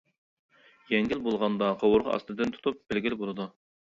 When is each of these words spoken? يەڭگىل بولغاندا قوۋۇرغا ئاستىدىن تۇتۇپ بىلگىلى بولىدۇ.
يەڭگىل 0.93 1.19
بولغاندا 1.27 1.67
قوۋۇرغا 1.83 2.15
ئاستىدىن 2.15 2.55
تۇتۇپ 2.57 2.81
بىلگىلى 2.95 3.19
بولىدۇ. 3.21 3.47